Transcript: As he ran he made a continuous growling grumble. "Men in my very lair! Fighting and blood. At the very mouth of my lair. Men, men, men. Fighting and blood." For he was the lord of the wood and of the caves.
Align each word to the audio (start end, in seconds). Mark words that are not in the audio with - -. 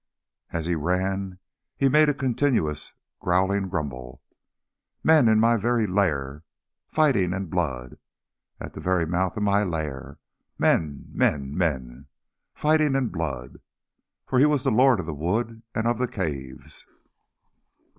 As 0.49 0.65
he 0.65 0.73
ran 0.73 1.37
he 1.77 1.87
made 1.87 2.09
a 2.09 2.15
continuous 2.15 2.93
growling 3.19 3.69
grumble. 3.69 4.23
"Men 5.03 5.27
in 5.27 5.39
my 5.39 5.57
very 5.57 5.85
lair! 5.85 6.43
Fighting 6.87 7.35
and 7.35 7.51
blood. 7.51 7.99
At 8.59 8.73
the 8.73 8.79
very 8.79 9.05
mouth 9.05 9.37
of 9.37 9.43
my 9.43 9.61
lair. 9.61 10.17
Men, 10.57 11.05
men, 11.11 11.55
men. 11.55 12.07
Fighting 12.51 12.95
and 12.95 13.11
blood." 13.11 13.59
For 14.25 14.39
he 14.39 14.47
was 14.47 14.63
the 14.63 14.71
lord 14.71 14.99
of 14.99 15.05
the 15.05 15.13
wood 15.13 15.61
and 15.75 15.85
of 15.85 15.99
the 15.99 16.07
caves. 16.07 16.83